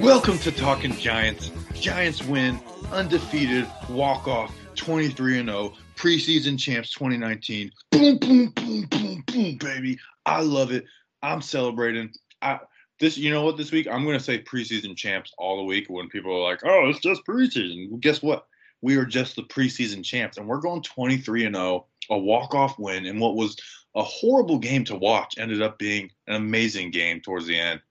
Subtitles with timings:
[0.00, 1.50] Welcome to Talking Giants.
[1.74, 2.58] Giants win,
[2.90, 7.70] undefeated, walk off, 23 and 0, preseason champs 2019.
[7.90, 9.98] Boom, boom, boom, boom, boom, baby.
[10.24, 10.86] I love it.
[11.22, 12.14] I'm celebrating.
[12.40, 12.60] I
[12.98, 16.08] this you know what this week I'm gonna say preseason champs all the week when
[16.08, 17.90] people are like, oh, it's just preseason.
[17.90, 18.46] Well, guess what?
[18.80, 23.04] We are just the preseason champs, and we're going 23 and 0, a walk-off win,
[23.04, 23.54] and what was
[23.94, 27.82] a horrible game to watch ended up being an amazing game towards the end.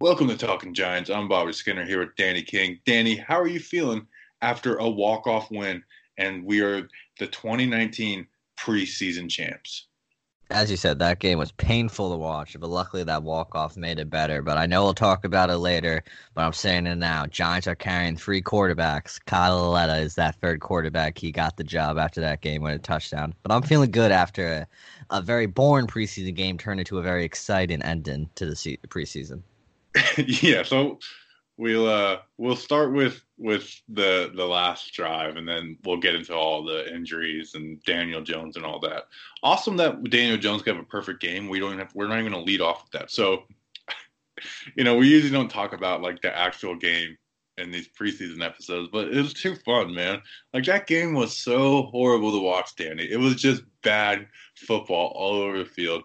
[0.00, 1.08] Welcome to Talking Giants.
[1.08, 2.80] I'm Bobby Skinner here with Danny King.
[2.84, 4.04] Danny, how are you feeling
[4.42, 5.84] after a walk-off win
[6.18, 6.88] and we are
[7.20, 8.26] the 2019
[8.58, 9.86] preseason champs?
[10.50, 14.10] As you said, that game was painful to watch, but luckily that walk-off made it
[14.10, 14.42] better.
[14.42, 16.02] But I know we'll talk about it later,
[16.34, 17.26] but I'm saying it now.
[17.26, 19.24] Giants are carrying three quarterbacks.
[19.24, 21.16] Kyle Lauletta is that third quarterback.
[21.16, 23.32] He got the job after that game with a touchdown.
[23.44, 24.66] But I'm feeling good after
[25.10, 28.80] a, a very boring preseason game turned into a very exciting ending to the se-
[28.88, 29.44] preseason.
[30.18, 30.98] yeah, so
[31.56, 36.34] we'll uh we'll start with with the the last drive and then we'll get into
[36.34, 39.04] all the injuries and Daniel Jones and all that.
[39.42, 41.48] Awesome that Daniel Jones could have a perfect game.
[41.48, 43.10] We don't have we're not even gonna lead off with that.
[43.10, 43.44] So
[44.76, 47.16] you know, we usually don't talk about like the actual game
[47.56, 50.20] in these preseason episodes, but it was too fun, man.
[50.52, 53.04] Like that game was so horrible to watch, Danny.
[53.04, 56.02] It was just bad football all over the field.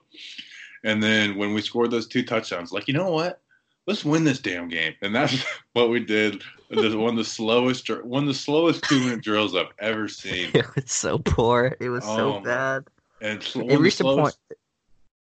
[0.83, 3.41] And then when we scored those two touchdowns, like, you know what?
[3.89, 4.94] Let's win this damn game.
[5.01, 6.44] And that's what we did.
[6.69, 10.51] This one of the slowest, one of the slowest two minute drills I've ever seen.
[10.53, 11.75] It was so poor.
[11.79, 12.83] It was so Oh, bad.
[13.19, 14.38] And It reached a point.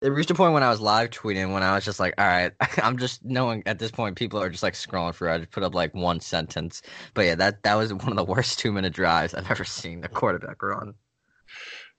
[0.01, 2.27] It reached a point when I was live tweeting when I was just like, all
[2.27, 2.51] right,
[2.83, 5.31] I'm just knowing at this point people are just like scrolling through.
[5.31, 6.81] I just put up like one sentence.
[7.13, 10.03] But yeah, that that was one of the worst two minute drives I've ever seen
[10.03, 10.93] a quarterback run.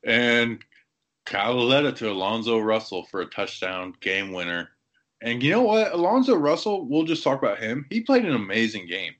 [0.05, 0.63] And
[1.25, 4.69] Kyle led it to Alonzo Russell for a touchdown game winner.
[5.23, 5.93] And you know what?
[5.93, 7.87] Alonzo Russell, we'll just talk about him.
[7.91, 9.13] He played an amazing game.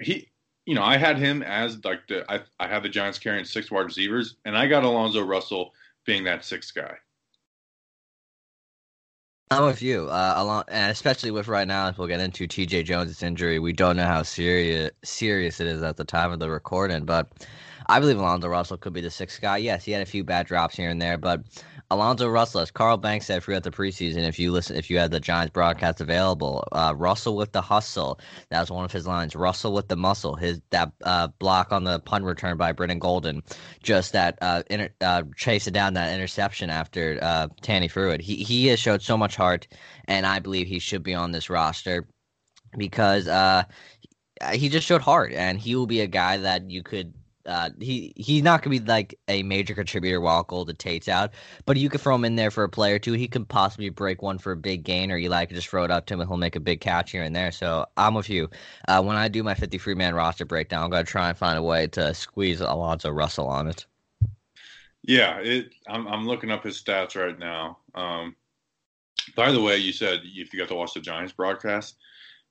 [0.00, 0.28] He,
[0.66, 3.70] you know, I had him as like the, I, I had the Giants carrying six
[3.70, 5.72] wide receivers, and I got Alonzo Russell
[6.04, 6.96] being that sixth guy.
[9.50, 12.82] I'm with you, uh, along, and especially with right now, as we'll get into T.J.
[12.82, 13.58] Jones' injury.
[13.58, 17.46] We don't know how serious serious it is at the time of the recording, but
[17.86, 19.58] I believe Alonzo Russell could be the sixth guy.
[19.58, 21.42] Yes, he had a few bad drops here and there, but
[21.90, 25.10] Alonzo Russell, as Carl Banks said throughout the preseason, if you listen, if you had
[25.10, 28.18] the Giants broadcast available, uh, Russell with the hustle,
[28.50, 29.36] that was one of his lines.
[29.36, 33.42] Russell with the muscle, his that uh, block on the punt return by Brennan Golden,
[33.82, 38.20] just that uh, inter, uh, chasing down that interception after uh, Tanney threw it.
[38.20, 39.68] He he has showed so much heart,
[40.06, 42.06] and I believe he should be on this roster
[42.76, 43.64] because uh,
[44.52, 47.14] he just showed heart, and he will be a guy that you could.
[47.46, 51.32] Uh, he he's not gonna be like a major contributor while Golden Tate's out,
[51.66, 53.12] but you could throw him in there for a play or two.
[53.12, 55.90] He could possibly break one for a big gain, or Eli could just throw it
[55.90, 57.52] up to him and he'll make a big catch here and there.
[57.52, 58.48] So I'm with you.
[58.88, 61.62] Uh, when I do my 53 man roster breakdown, I'm gonna try and find a
[61.62, 63.86] way to squeeze Alonzo Russell on it.
[65.02, 65.74] Yeah, it.
[65.86, 67.78] I'm, I'm looking up his stats right now.
[67.94, 68.36] Um,
[69.36, 71.96] by the way, you said if you got to watch the Giants broadcast,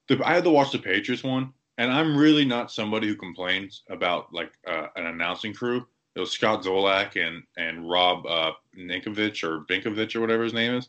[0.08, 3.82] the, I had to watch the Patriots one, and I'm really not somebody who complains
[3.90, 5.86] about like uh, an announcing crew.
[6.14, 10.74] It was Scott Zolak and and Rob uh, Ninkovich or Binkovich or whatever his name
[10.74, 10.88] is.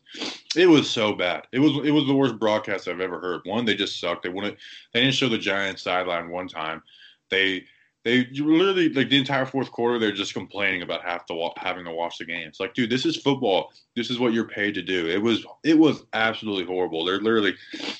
[0.56, 1.47] It was so bad.
[1.51, 3.42] It was it was the worst broadcast I've ever heard.
[3.45, 4.24] One, they just sucked.
[4.24, 4.57] They wouldn't.
[4.94, 6.83] They didn't show the Giants sideline one time.
[7.30, 7.65] They
[8.06, 11.92] they literally like the entire fourth quarter they're just complaining about half the having to
[11.92, 12.48] watch the game.
[12.48, 13.74] It's like, dude, this is football.
[13.96, 15.10] This is what you're paid to do.
[15.10, 17.04] It was it was absolutely horrible.
[17.04, 17.56] They're literally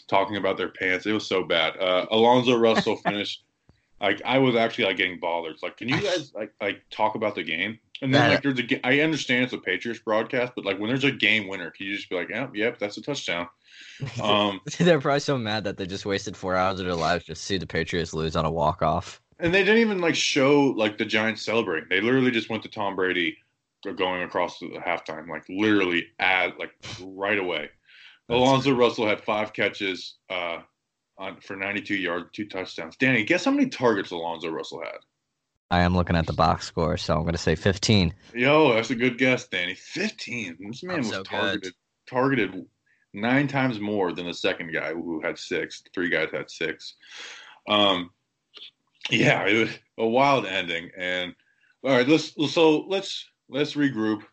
[0.08, 1.08] talking about their pants.
[1.08, 1.76] It was so bad.
[1.78, 3.46] Uh, Alonzo Russell finished.
[4.00, 5.54] Like I was actually like getting bothered.
[5.54, 7.80] It's like, can you guys like like talk about the game?
[8.04, 11.04] And then like there's a I understand it's a Patriots broadcast, but like when there's
[11.04, 13.50] a game winner, can you just be like, yep, yep, that's a touchdown.
[14.22, 17.42] Um, They're probably so mad that they just wasted four hours of their lives just
[17.42, 19.22] to see the Patriots lose on a walk off.
[19.40, 21.90] And they didn't even like show like the Giants celebrating.
[21.90, 23.38] They literally just went to Tom Brady
[23.94, 26.72] going across the halftime, like literally at like
[27.02, 27.70] right away.
[28.30, 30.60] Alonzo Russell had five catches uh,
[31.18, 32.96] on for 92 yards, two touchdowns.
[32.98, 34.98] Danny, guess how many targets Alonzo Russell had?
[35.70, 38.14] I am looking at the box score, so I'm going to say 15.
[38.34, 39.76] Yo, that's a good guess, Danny.
[39.76, 40.58] 15.
[40.60, 41.74] This man I'm was so targeted good.
[42.08, 42.66] targeted
[43.14, 45.84] nine times more than the second guy who had six.
[45.94, 46.96] Three guys had six.
[47.68, 48.12] Um,
[49.10, 50.90] yeah, it was a wild ending.
[50.98, 51.36] And
[51.84, 54.24] all right, let's so let's let's regroup.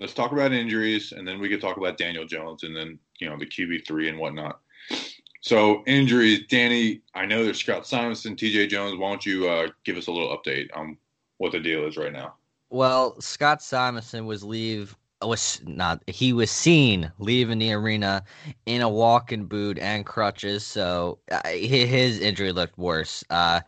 [0.00, 3.28] Let's talk about injuries, and then we can talk about Daniel Jones, and then you
[3.28, 4.60] know the QB three and whatnot.
[5.40, 7.02] So injuries, Danny.
[7.14, 8.68] I know there's Scott Simonson, T.J.
[8.68, 8.96] Jones.
[8.96, 10.96] Why don't you uh, give us a little update on
[11.38, 12.34] what the deal is right now?
[12.70, 18.22] Well, Scott Simonson was leave was not he was seen leaving the arena
[18.66, 23.24] in a walking boot and crutches, so uh, his injury looked worse.
[23.30, 23.60] Uh,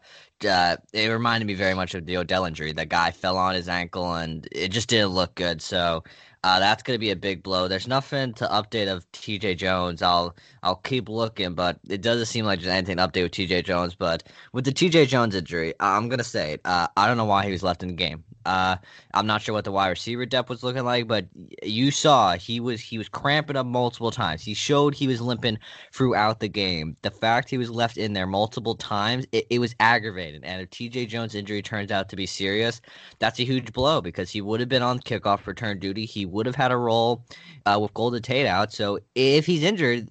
[0.48, 2.72] uh, it reminded me very much of the Odell injury.
[2.72, 5.60] That guy fell on his ankle and it just didn't look good.
[5.60, 6.02] So
[6.42, 7.68] uh, that's going to be a big blow.
[7.68, 10.00] There's nothing to update of TJ Jones.
[10.02, 13.64] I'll I'll keep looking, but it doesn't seem like there's anything to update with TJ
[13.64, 13.94] Jones.
[13.94, 16.60] But with the TJ Jones injury, I'm gonna say it.
[16.64, 18.24] Uh, I don't know why he was left in the game.
[18.46, 18.76] Uh,
[19.14, 21.26] I'm not sure what the wide receiver depth was looking like, but
[21.62, 24.42] you saw he was he was cramping up multiple times.
[24.42, 25.58] He showed he was limping
[25.92, 26.96] throughout the game.
[27.02, 30.44] The fact he was left in there multiple times, it, it was aggravating.
[30.44, 32.80] And if TJ Jones' injury turns out to be serious,
[33.18, 36.04] that's a huge blow because he would have been on kickoff return duty.
[36.04, 37.24] He would have had a role
[37.66, 38.72] uh, with Golden Tate out.
[38.72, 40.08] So if he's injured,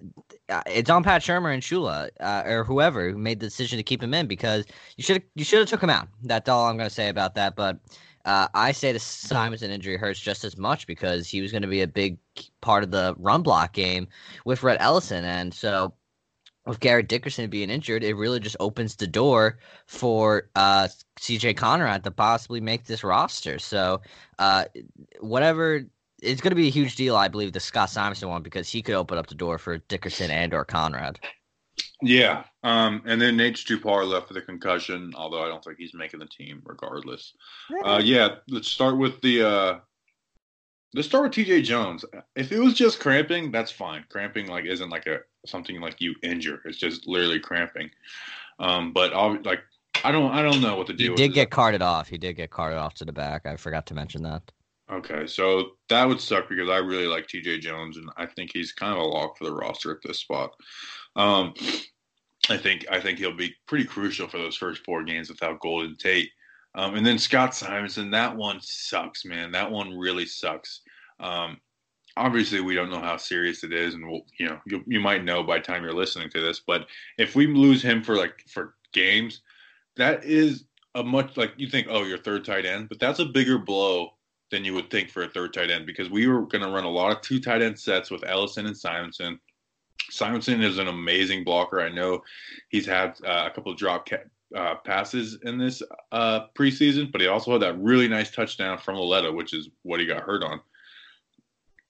[0.49, 3.83] uh, it's on Pat Shurmur and Shula uh, or whoever who made the decision to
[3.83, 4.65] keep him in because
[4.97, 6.07] you should you should have took him out.
[6.23, 7.55] That's all I'm going to say about that.
[7.55, 7.79] But
[8.29, 11.67] uh, I say the Simonson injury hurts just as much because he was going to
[11.67, 12.19] be a big
[12.61, 14.07] part of the run block game
[14.45, 15.95] with Rhett Ellison, and so
[16.67, 20.87] with Garrett Dickerson being injured, it really just opens the door for uh,
[21.19, 23.57] CJ Conrad to possibly make this roster.
[23.57, 24.01] So,
[24.37, 24.65] uh,
[25.19, 25.85] whatever.
[26.21, 28.81] It's going to be a huge deal, I believe, the Scott Simonson one because he
[28.81, 31.17] could open up the door for Dickerson and or Conrad.
[32.01, 35.93] Yeah, um, and then Nate Stupar left with a concussion, although I don't think he's
[35.93, 37.33] making the team regardless.
[37.83, 39.43] Uh, yeah, let's start with the.
[39.47, 39.79] Uh,
[40.93, 41.63] let's start with T.J.
[41.63, 42.05] Jones.
[42.37, 44.05] If it was just cramping, that's fine.
[44.09, 46.61] Cramping like isn't like a something like you injure.
[46.65, 47.89] It's just literally cramping.
[48.59, 49.59] Um, but ob- like
[50.03, 51.15] I don't I don't know what the He deal.
[51.15, 51.35] did is.
[51.35, 52.07] get carted off.
[52.07, 53.45] He did get carted off to the back.
[53.45, 54.41] I forgot to mention that.
[54.91, 58.71] Okay, so that would suck because I really like TJ Jones and I think he's
[58.71, 60.49] kind of a lock for the roster at this spot.
[61.15, 61.53] Um,
[62.49, 65.95] I think I think he'll be pretty crucial for those first four games without Golden
[65.95, 66.29] Tate.
[66.75, 69.51] Um, and then Scott Simonson, that one sucks, man.
[69.51, 70.81] That one really sucks.
[71.19, 71.57] Um,
[72.15, 75.23] obviously, we don't know how serious it is, and we'll, you know, you, you might
[75.23, 76.61] know by time you're listening to this.
[76.65, 76.87] But
[77.17, 79.41] if we lose him for like for games,
[79.95, 83.25] that is a much like you think, oh, your third tight end, but that's a
[83.25, 84.11] bigger blow
[84.51, 86.83] than you would think for a third tight end because we were going to run
[86.83, 89.39] a lot of two tight end sets with Ellison and Simonson.
[90.09, 91.81] Simonson is an amazing blocker.
[91.81, 92.23] I know
[92.69, 94.17] he's had uh, a couple of drop ca-
[94.55, 95.81] uh, passes in this
[96.11, 99.99] uh, preseason, but he also had that really nice touchdown from Lauletta, which is what
[99.99, 100.59] he got hurt on.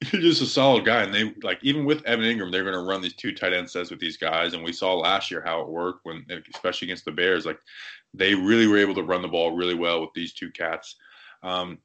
[0.00, 2.88] He's just a solid guy, and they like even with Evan Engram, they're going to
[2.88, 5.60] run these two tight end sets with these guys, and we saw last year how
[5.60, 6.24] it worked when,
[6.54, 7.58] especially against the Bears, like
[8.14, 10.96] they really were able to run the ball really well with these two cats.
[11.42, 11.78] Um,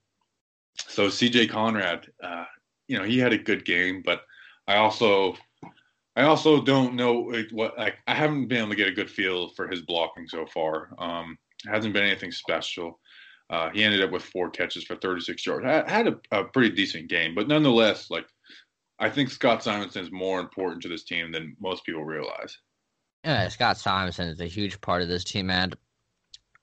[0.75, 2.45] so CJ Conrad, uh,
[2.87, 4.21] you know, he had a good game, but
[4.67, 5.35] I also,
[6.15, 9.49] I also don't know what like I haven't been able to get a good feel
[9.49, 10.89] for his blocking so far.
[10.97, 12.99] Um, hasn't been anything special.
[13.49, 15.65] Uh, he ended up with four catches for 36 yards.
[15.65, 18.25] I had a, a pretty decent game, but nonetheless, like
[18.97, 22.57] I think Scott Simonson is more important to this team than most people realize.
[23.23, 25.75] Yeah, Scott Simonson is a huge part of this team, and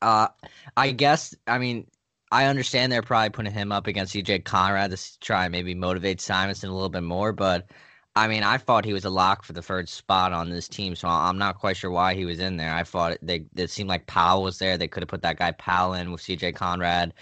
[0.01, 0.29] uh,
[0.77, 1.87] I guess I mean
[2.31, 6.21] I understand they're probably putting him up against CJ Conrad to try and maybe motivate
[6.21, 7.71] Simonson a little bit more, but
[8.15, 10.95] I mean I thought he was a lock for the third spot on this team,
[10.97, 12.75] so I'm not quite sure why he was in there.
[12.75, 14.77] I thought they it seemed like Powell was there.
[14.77, 17.15] They could have put that guy Powell in with CJ Conrad,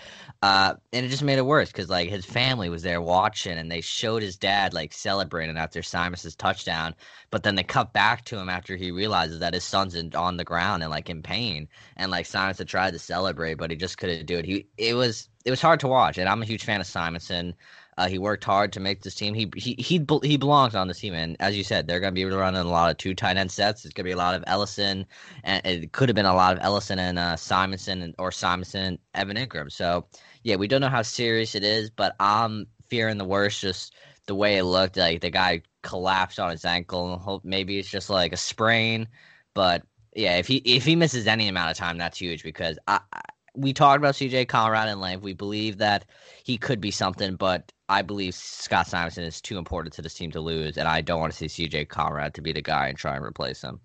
[0.42, 3.70] uh, and it just made it worse because like his family was there watching, and
[3.70, 6.94] they showed his dad like celebrating after Simonson's touchdown
[7.30, 10.36] but then they cut back to him after he realizes that his son's in, on
[10.36, 13.98] the ground and like in pain and like Simonson tried to celebrate but he just
[13.98, 16.64] couldn't do it he it was it was hard to watch and I'm a huge
[16.64, 17.54] fan of Simonson
[18.00, 19.34] uh, he worked hard to make this team.
[19.34, 21.12] He he he, he belongs on this team.
[21.12, 23.52] And as you said they're going to be running a lot of two tight end
[23.52, 23.84] sets.
[23.84, 25.04] It's going to be a lot of Ellison
[25.44, 28.84] and it could have been a lot of Ellison and uh, Simonson and, or Simonson
[28.84, 29.70] and Evan Engram.
[29.70, 30.06] So
[30.44, 33.94] yeah we don't know how serious it is but I'm fearing the worst just
[34.26, 34.96] the way it looked.
[34.96, 37.12] Like the guy collapsed on his ankle.
[37.12, 39.08] And hope maybe it's just like a sprain.
[39.54, 39.82] But
[40.16, 43.20] yeah if he if he misses any amount of time that's huge because I, I
[43.54, 45.22] we talked about CJ Conrad in length.
[45.22, 46.04] We believe that
[46.44, 50.30] he could be something, but I believe Scott Simonson is too important to this team
[50.30, 52.96] to lose, and I don't want to see CJ Conrad to be the guy and
[52.96, 53.80] try and replace him.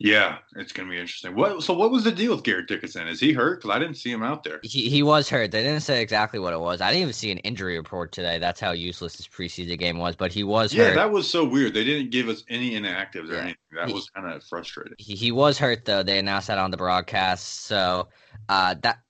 [0.00, 1.34] Yeah, it's gonna be interesting.
[1.34, 1.60] What?
[1.64, 3.08] So, what was the deal with Garrett Dickerson?
[3.08, 3.60] Is he hurt?
[3.60, 4.60] Because I didn't see him out there.
[4.62, 5.50] He he was hurt.
[5.50, 6.80] They didn't say exactly what it was.
[6.80, 8.38] I didn't even see an injury report today.
[8.38, 10.14] That's how useless this preseason game was.
[10.14, 10.94] But he was yeah, hurt.
[10.94, 11.74] that was so weird.
[11.74, 13.40] They didn't give us any inactives or Yeah.
[13.40, 13.56] anything.
[13.72, 14.94] That He- was kind of frustrating.
[14.98, 16.04] he, he was hurt though.
[16.04, 17.64] They announced that on the broadcast.
[17.66, 18.08] So
[18.48, 19.00] uh, that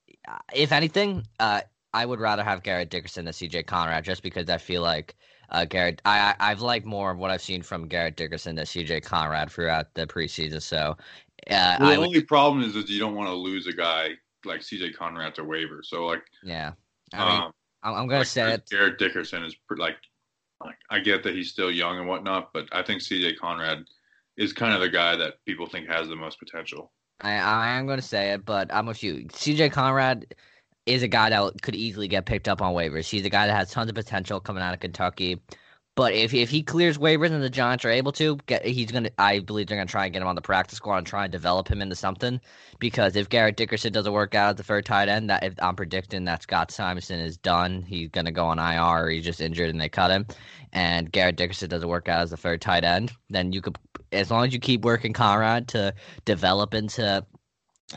[0.55, 1.61] if anything, uh,
[1.99, 5.17] I would rather have Garrett Dickerson than CJ Conrad, just because I feel like
[5.51, 6.01] uh, Garrett.
[6.05, 9.51] I, I I've liked more of what I've seen from Garrett Dickerson than CJ Conrad
[9.51, 10.63] throughout the preseason.
[10.63, 10.97] So
[11.51, 14.11] uh, Well, the would, only problem is that you don't want to lose a guy
[14.45, 15.83] like CJ Conrad to waiver.
[15.83, 16.75] So, like, yeah.
[17.13, 17.53] I mean, um,
[17.83, 18.69] I'm, I'm gonna like, say it.
[18.71, 19.97] Garrett Dickerson is like,
[20.65, 23.79] like, I get that he's still young and whatnot, but I think CJ Conrad
[24.37, 26.93] is kind of the guy that people think has the most potential.
[27.21, 29.25] I, I am going to say it, but I'm with you.
[29.33, 30.37] CJ Conrad
[30.89, 33.09] is a guy that could easily get picked up on waivers.
[33.09, 35.41] He's a guy that has tons of potential coming out of Kentucky.
[35.95, 39.11] But if if he clears waivers and the Giants are able to, get he's gonna.
[39.19, 41.33] I believe they're gonna try and get him on the practice squad and try and
[41.33, 42.41] develop him into something.
[42.79, 45.75] Because if Garrett Dickerson doesn't work out at the third tight end, that if I'm
[45.75, 49.71] predicting that Scott Simonson is done, he's gonna go on IR or he's just injured
[49.71, 50.27] and they cut him.
[50.73, 53.77] And Garrett Dickerson doesn't work out as the third tight end, then you could,
[54.13, 55.93] as long as you keep working Conrad to
[56.25, 57.27] develop into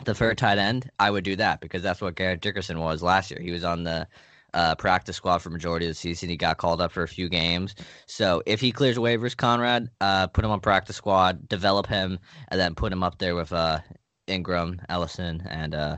[0.04, 3.30] the third tight end, I would do that because that's what Garrett Dickerson was last
[3.30, 3.40] year.
[3.40, 4.06] He was on the
[4.54, 6.28] uh, practice squad for majority of the season.
[6.28, 7.74] He got called up for a few games.
[8.06, 12.18] So if he clears waivers, Conrad, uh, put him on practice squad, develop him,
[12.48, 13.80] and then put him up there with uh,
[14.28, 15.96] Engram, Ellison, and uh,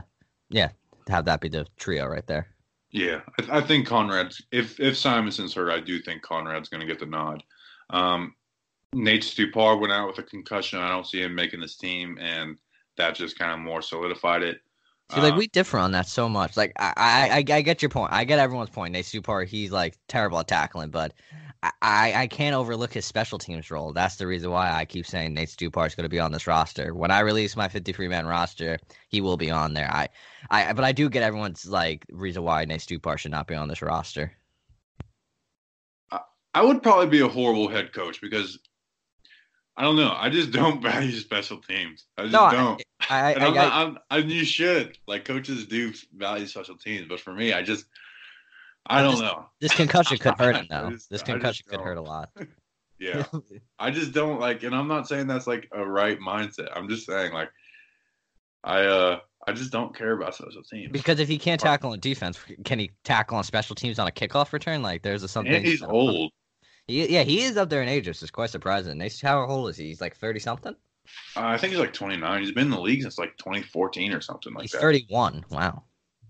[0.49, 0.69] yeah,
[1.07, 2.47] have that be the trio right there.
[2.91, 6.87] Yeah, I, I think Conrad's if if Simonson's hurt, I do think Conrad's going to
[6.87, 7.43] get the nod.
[7.89, 8.35] Um,
[8.93, 10.79] Nate Stupar went out with a concussion.
[10.79, 12.57] I don't see him making this team, and
[12.97, 14.61] that just kind of more solidified it.
[15.11, 16.57] See, like Uh, we differ on that so much.
[16.57, 18.11] Like I, I, I, I get your point.
[18.11, 18.93] I get everyone's point.
[18.93, 21.13] Nate Stupar, he's like terrible at tackling, but
[21.61, 23.93] I, I, I can't overlook his special teams role.
[23.93, 26.47] That's the reason why I keep saying Nate Stupar is going to be on this
[26.47, 26.95] roster.
[26.95, 29.91] When I release my 53 man roster, he will be on there.
[29.91, 30.07] I,
[30.49, 33.67] I, but I do get everyone's like reason why Nate Stupar should not be on
[33.67, 34.31] this roster.
[36.55, 38.57] I would probably be a horrible head coach because
[39.77, 40.13] I don't know.
[40.15, 42.05] I just don't value special teams.
[42.17, 42.83] I just No, don't.
[43.09, 46.77] I, And I, I'm I, not, I'm, I, you should like coaches do value special
[46.77, 47.85] teams, but for me, I just
[48.87, 49.45] I I don't just- know.
[49.61, 50.91] this concussion could hurt him though.
[50.91, 52.29] just- This concussion could hurt a lot.
[52.97, 53.25] Yeah,
[53.77, 56.69] I just don't like, and I'm not saying that's like a right mindset.
[56.73, 57.49] I'm just saying like
[58.63, 60.93] I uh I just don't care about special teams.
[60.93, 64.11] Because if he can't tackle on defense, can he tackle on special teams on a
[64.11, 64.81] kickoff return?
[64.81, 65.53] Like there's a something.
[65.53, 66.31] and he's old.
[66.87, 69.01] He, yeah, he is up there in age, which is quite surprising.
[69.23, 69.87] How old is he?
[69.87, 70.75] He's like thirty something.
[71.35, 72.41] Uh, I think he's like 29.
[72.41, 74.81] He's been in the league since like 2014 or something like He's that.
[74.81, 75.45] thirty one.
[75.51, 75.83] Wow,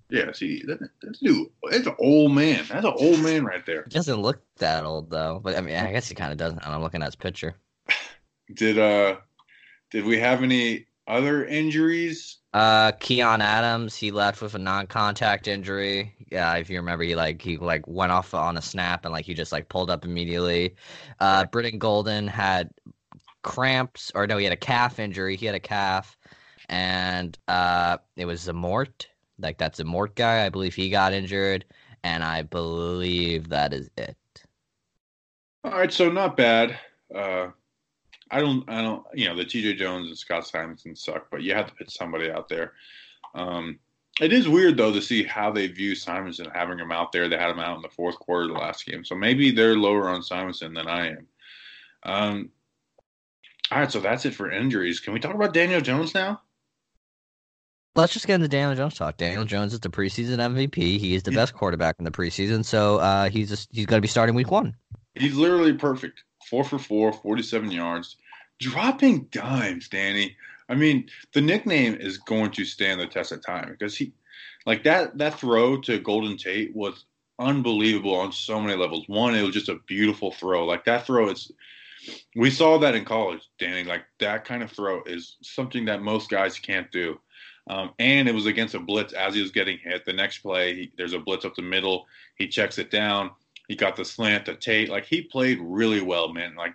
[0.10, 2.66] Yeah, see, that, that dude, that's an old man.
[2.68, 3.84] That's an old man right there.
[3.84, 5.40] he doesn't look that old though.
[5.44, 6.66] But I mean, I guess he kind of doesn't.
[6.66, 7.56] I'm looking at his picture.
[8.54, 9.18] Did uh,
[9.92, 12.38] did we have any other injuries?
[12.54, 16.16] Uh, Keion Adams, he left with a non-contact injury.
[16.32, 19.26] Yeah, if you remember, he like he like went off on a snap and like
[19.26, 20.76] he just like pulled up immediately.
[21.20, 22.70] Uh, Brittan Golden had
[23.44, 25.36] cramps, or no, he had a calf injury.
[25.36, 26.18] He had a calf,
[26.70, 29.08] and uh, it was Zamort.
[29.38, 30.46] Like that's a Mort guy.
[30.46, 31.66] I believe he got injured,
[32.04, 34.18] and I believe that is it.
[35.66, 36.80] All right, so not bad.
[37.14, 37.48] Uh,
[38.32, 39.76] I don't, I don't, you know, the T.J.
[39.76, 42.74] Jones and Scott Simonson suck, but you have to put somebody out there.
[43.36, 43.80] Um,
[44.22, 47.28] it is weird though to see how they view Simonson having him out there.
[47.30, 49.76] They had him out in the fourth quarter of the last game, so maybe they're
[49.78, 51.28] lower on Simonson than I am.
[52.04, 52.50] Um,
[53.72, 55.00] all right, so that's it for injuries.
[55.00, 56.42] Can we talk about Daniel Jones now?
[57.96, 59.18] Let's just get into Daniel Jones talk.
[59.18, 60.76] Daniel Jones is the preseason MVP.
[61.00, 61.38] He is the Yeah.
[61.38, 64.52] best quarterback in the preseason, so uh, he's just, he's going to be starting week
[64.52, 64.76] one.
[65.16, 66.24] He's literally perfect.
[66.50, 68.18] Four for four, 47 yards,
[68.60, 70.36] dropping dimes, Danny.
[70.70, 74.14] I mean, the nickname is going to stand the test of time because he,
[74.66, 77.06] like that, that throw to Golden Tate was
[77.40, 79.08] unbelievable on so many levels.
[79.08, 80.66] One, it was just a beautiful throw.
[80.66, 81.52] Like that throw is,
[82.36, 83.84] we saw that in college, Danny.
[83.84, 87.20] Like that kind of throw is something that most guys can't do.
[87.68, 90.06] Um, and it was against a blitz as he was getting hit.
[90.06, 92.06] The next play, he, there's a blitz up the middle.
[92.38, 93.32] He checks it down.
[93.68, 94.90] He got the slant to Tate.
[94.90, 96.56] Like he played really well, man.
[96.56, 96.74] Like,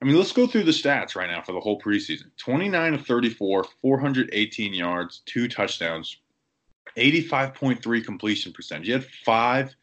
[0.00, 3.06] I mean, let's go through the stats right now for the whole preseason 29 of
[3.06, 6.16] 34, 418 yards, two touchdowns,
[6.96, 8.86] 85.3 completion percentage.
[8.86, 9.74] He had five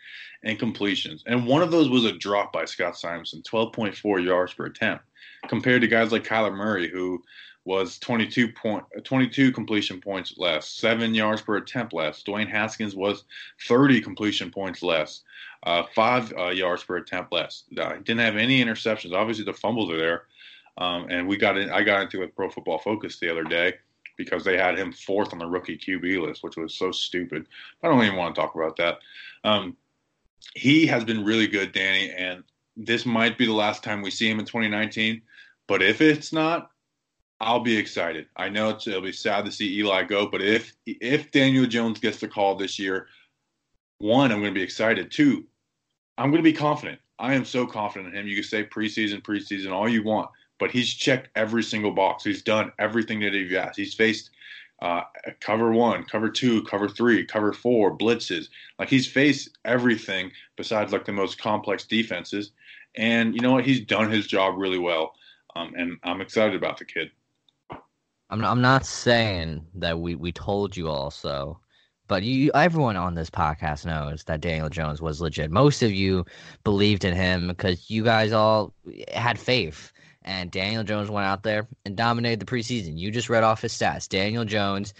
[0.45, 5.05] incompletions, and one of those was a drop by Scott Simonson, 12.4 yards per attempt,
[5.47, 7.21] compared to guys like Kyler Murray, who
[7.67, 12.23] was 22 point 22 completion points less, seven yards per attempt less.
[12.23, 13.25] Dwayne Haskins was
[13.67, 15.23] 30 completion points less,
[15.63, 17.65] uh, five uh, yards per attempt less.
[17.77, 19.13] Uh, didn't have any interceptions.
[19.13, 20.23] Obviously, the fumbles are there,
[20.77, 21.69] um, and we got in.
[21.69, 23.73] I got into it Pro Football Focus the other day
[24.15, 27.47] because they had him fourth on the rookie QB list, which was so stupid.
[27.83, 28.99] I don't even want to talk about that.
[29.43, 29.75] Um,
[30.55, 32.45] he has been really good, Danny, and
[32.77, 35.21] this might be the last time we see him in 2019.
[35.67, 36.71] But if it's not,
[37.39, 38.27] I'll be excited.
[38.35, 42.19] I know it'll be sad to see Eli go, but if if Daniel Jones gets
[42.19, 43.07] the call this year,
[43.99, 45.11] one, I'm going to be excited.
[45.11, 45.45] Two,
[46.17, 46.99] I'm going to be confident.
[47.19, 48.27] I am so confident in him.
[48.27, 50.29] You can say preseason, preseason, all you want,
[50.59, 52.23] but he's checked every single box.
[52.23, 53.77] He's done everything that he's asked.
[53.77, 54.31] He's faced
[54.81, 55.01] uh,
[55.39, 58.49] cover one, cover two, cover three, cover four, blitzes.
[58.77, 62.51] Like he's faced everything besides like the most complex defenses.
[62.95, 63.65] And you know what?
[63.65, 65.13] He's done his job really well.
[65.55, 67.09] Um, and I'm excited about the kid.
[68.29, 71.59] I'm I'm not saying that we we told you all so,
[72.07, 75.51] but you everyone on this podcast knows that Daniel Jones was legit.
[75.51, 76.25] Most of you
[76.63, 78.73] believed in him because you guys all
[79.13, 79.91] had faith.
[80.23, 82.97] And Daniel Jones went out there and dominated the preseason.
[82.97, 84.09] You just read off his stats.
[84.09, 84.93] Daniel Jones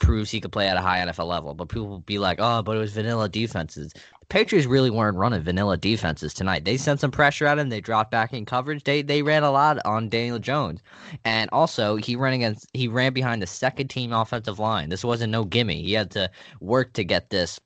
[0.00, 1.54] proves he could play at a high NFL level.
[1.54, 3.92] But people be like, oh, but it was vanilla defenses.
[4.28, 6.64] Patriots really weren't running vanilla defenses tonight.
[6.64, 7.68] They sent some pressure at him.
[7.68, 8.84] They dropped back in coverage.
[8.84, 10.80] They they ran a lot on Daniel Jones,
[11.24, 14.88] and also he ran against he ran behind the second team offensive line.
[14.88, 15.82] This wasn't no gimme.
[15.82, 17.60] He had to work to get this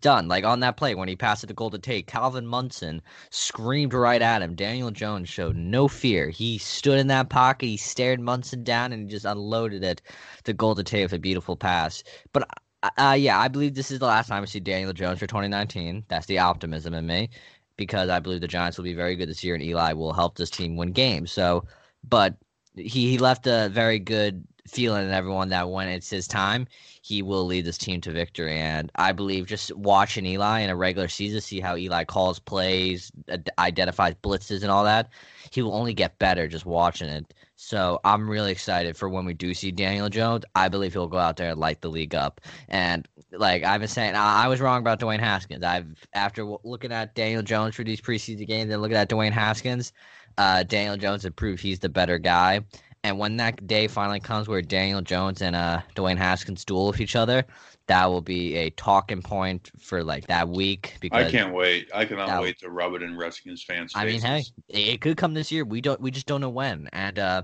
[0.00, 0.28] done.
[0.28, 3.00] Like on that play when he passed it to Golden Tate, Calvin Munson
[3.30, 4.54] screamed right at him.
[4.54, 6.28] Daniel Jones showed no fear.
[6.28, 10.02] He stood in that pocket, he stared Munson down, and he just unloaded it
[10.44, 12.02] to Golden Tate with a beautiful pass.
[12.32, 12.48] But
[12.96, 16.04] uh, yeah, I believe this is the last time we see Daniel Jones for 2019.
[16.08, 17.30] That's the optimism in me
[17.76, 20.36] because I believe the Giants will be very good this year and Eli will help
[20.36, 21.32] this team win games.
[21.32, 21.64] So,
[22.08, 22.36] but
[22.74, 26.66] he, he left a very good feeling in everyone that when it's his time,
[27.02, 28.54] he will lead this team to victory.
[28.54, 33.12] And I believe just watching Eli in a regular season, see how Eli calls plays,
[33.58, 35.10] identifies blitzes, and all that,
[35.50, 37.32] he will only get better just watching it.
[37.56, 40.44] So I'm really excited for when we do see Daniel Jones.
[40.54, 42.42] I believe he'll go out there and light the league up.
[42.68, 45.64] And like I've been saying, I, was wrong about Dwayne Haskins.
[45.64, 49.94] I've after looking at Daniel Jones for these preseason games and looking at Dwayne Haskins,
[50.36, 52.60] uh, Daniel Jones had proved he's the better guy.
[53.02, 57.00] And when that day finally comes where Daniel Jones and uh, Dwayne Haskins duel with
[57.00, 57.44] each other,
[57.86, 60.96] that will be a talking point for like that week.
[61.00, 61.88] Because I can't wait.
[61.94, 63.92] I cannot wait to rub it in Redskins fans.
[63.94, 65.64] I mean, hey, it could come this year.
[65.64, 66.00] We don't.
[66.00, 66.88] We just don't know when.
[66.92, 67.42] And uh,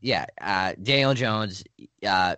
[0.00, 1.64] yeah, uh, Daniel Jones.
[2.06, 2.36] Uh,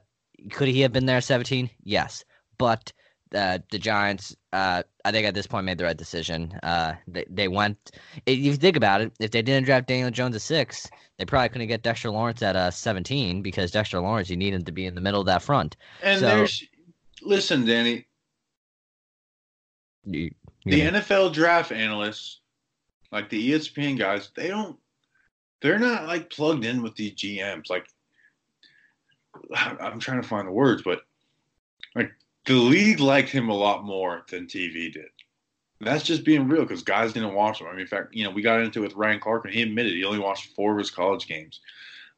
[0.51, 1.71] could he have been there 17?
[1.85, 2.25] Yes,
[2.59, 2.93] but
[3.35, 6.59] uh, the Giants, uh, I think at this point made the right decision.
[6.63, 7.91] Uh, they they went.
[8.27, 11.49] If you think about it, if they didn't draft Daniel Jones at six, they probably
[11.49, 14.87] couldn't get Dexter Lawrence at uh, seventeen because Dexter Lawrence you need him to be
[14.87, 15.77] in the middle of that front.
[16.03, 16.65] And so, there's,
[17.25, 18.07] listen, Danny,
[20.05, 20.31] you,
[20.65, 22.41] the NFL draft analysts,
[23.11, 24.77] like the ESPN guys, they don't,
[25.61, 27.71] they're not like plugged in with these GMs.
[27.71, 27.87] Like,
[29.55, 31.03] I'm trying to find the words, but
[31.95, 32.13] like
[32.47, 35.07] the league liked him a lot more than TV did.
[35.81, 37.67] That's just being real because guys didn't watch him.
[37.67, 39.63] I mean, in fact, you know, we got into it with Ryan Clark and he
[39.63, 41.61] admitted he only watched four of his college games.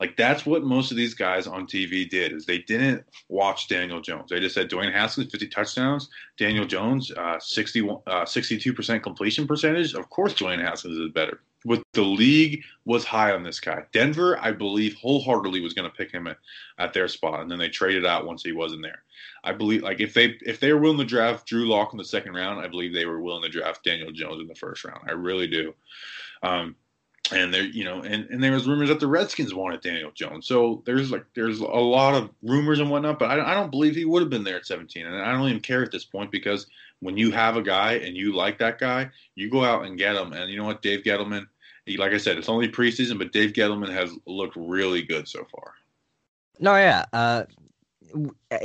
[0.01, 4.01] Like that's what most of these guys on TV did is they didn't watch Daniel
[4.01, 4.31] Jones.
[4.31, 9.95] They just said Dwayne Haskins 50 touchdowns, Daniel Jones uh, 60 uh, 62% completion percentage.
[9.95, 13.85] Of course, Dwayne Haskins is better with the league was high on this guy.
[13.93, 16.37] Denver, I believe, wholeheartedly was going to pick him at,
[16.79, 19.03] at, their spot, and then they traded out once he wasn't there.
[19.43, 22.05] I believe, like if they if they were willing to draft Drew Lock in the
[22.05, 25.09] second round, I believe they were willing to draft Daniel Jones in the first round.
[25.09, 25.75] I really do.
[26.43, 26.77] Um,
[27.33, 30.47] and there, you know, and, and there was rumors that the Redskins wanted Daniel Jones.
[30.47, 33.95] So there's like there's a lot of rumors and whatnot, but I, I don't believe
[33.95, 36.31] he would have been there at 17, and I don't even care at this point
[36.31, 36.67] because
[37.01, 40.17] when you have a guy and you like that guy, you go out and get
[40.17, 40.33] him.
[40.33, 41.47] And you know what, Dave Gettleman
[41.87, 45.47] he, like I said, it's only preseason, but Dave Gettleman has looked really good so
[45.51, 45.75] far.
[46.59, 47.05] No, yeah.
[47.13, 47.45] Uh,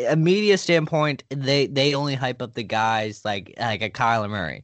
[0.08, 4.64] a media standpoint, they they only hype up the guys like like a Kyler Murray.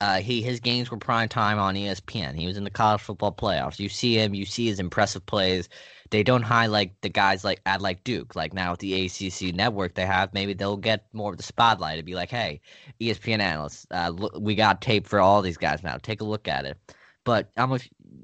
[0.00, 2.38] Uh, he his games were prime time on ESPN.
[2.38, 3.78] He was in the college football playoffs.
[3.78, 5.68] You see him, you see his impressive plays.
[6.10, 8.36] They don't highlight the guys like at like Duke.
[8.36, 11.96] Like now with the ACC network they have, maybe they'll get more of the spotlight.
[11.96, 12.60] to be like, hey,
[13.00, 15.96] ESPN analysts, uh, look, we got tape for all these guys now.
[15.96, 16.76] Take a look at it.
[17.24, 17.78] But I'm a,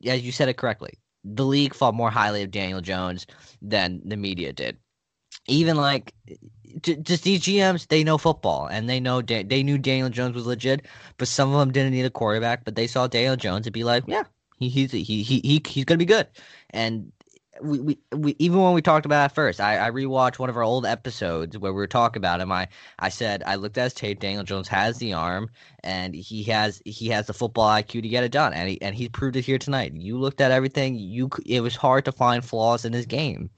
[0.06, 3.26] as you said it correctly, the league thought more highly of Daniel Jones
[3.62, 4.76] than the media did.
[5.48, 6.14] Even like
[6.80, 10.87] just these GMs, they know football and they know they knew Daniel Jones was legit,
[11.18, 12.64] but some of them didn't need a quarterback.
[12.64, 14.24] But they saw Daniel Jones and be like, yeah,
[14.58, 16.26] he, he's he he he he's gonna be good.
[16.70, 17.12] And
[17.61, 20.56] we, we, we even when we talked about it first, I, I rewatched one of
[20.56, 22.50] our old episodes where we were talking about him.
[22.50, 24.20] I, I said I looked at his tape.
[24.20, 25.50] Daniel Jones has the arm,
[25.85, 28.94] and he has he has the football IQ to get it done, and he and
[28.94, 29.92] he proved it here tonight.
[29.94, 30.98] You looked at everything.
[30.98, 33.50] You it was hard to find flaws in his game,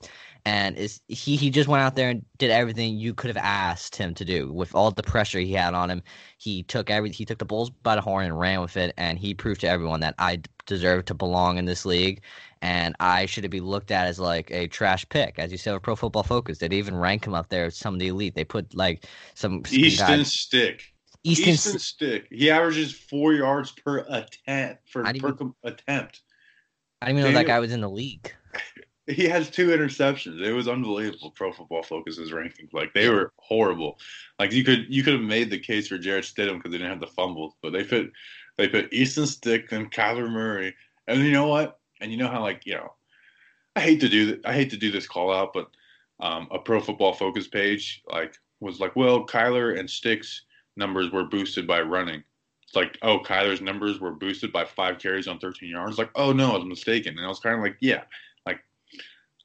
[0.47, 3.97] and is he he just went out there and did everything you could have asked
[3.97, 6.03] him to do with all the pressure he had on him.
[6.39, 9.19] He took every he took the bulls by the horn and ran with it, and
[9.19, 12.23] he proved to everyone that I deserve to belong in this league,
[12.61, 15.83] and I should be looked at as like a trash pick, as you said with
[15.83, 16.59] Pro Football Focus.
[16.59, 18.35] They'd even rank him up there as some of the elite.
[18.35, 20.83] They put like some Easton Stick.
[21.27, 22.27] Easton, Easton Stick.
[22.31, 26.21] He averages four yards per attempt for per even- com- attempt.
[27.01, 28.35] I didn't even know that guy was in the league.
[29.07, 30.41] He has two interceptions.
[30.41, 31.31] It was unbelievable.
[31.31, 33.99] Pro Football Focus's rankings, like they were horrible.
[34.39, 36.91] Like you could you could have made the case for Jarrett Stidham because they didn't
[36.91, 38.11] have the fumbles, but they put
[38.57, 40.75] they put Easton Stick and Kyler Murray,
[41.07, 41.81] and you know what?
[42.01, 42.95] And you know how like you know,
[43.77, 44.47] I hate to do that.
[44.47, 45.69] I hate to do this call out, but
[46.21, 50.43] um, a Pro Football Focus page like was like, well, Kyler and Stick's
[50.77, 52.23] numbers were boosted by running.
[52.63, 55.99] It's like, oh, Kyler's numbers were boosted by five carries on 13 yards.
[55.99, 57.17] Like, oh no, I was mistaken.
[57.17, 58.05] And I was kind of like, yeah,